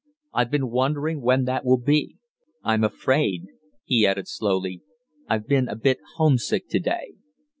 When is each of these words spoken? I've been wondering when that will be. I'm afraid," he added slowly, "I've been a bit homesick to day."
I've 0.33 0.49
been 0.49 0.71
wondering 0.71 1.21
when 1.21 1.43
that 1.43 1.63
will 1.63 1.77
be. 1.77 2.17
I'm 2.63 2.83
afraid," 2.83 3.43
he 3.85 4.03
added 4.07 4.27
slowly, 4.27 4.81
"I've 5.29 5.45
been 5.47 5.69
a 5.69 5.75
bit 5.75 5.99
homesick 6.17 6.67
to 6.69 6.79
day." 6.79 7.13